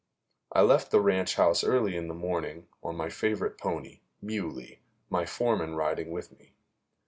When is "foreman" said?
5.27-5.75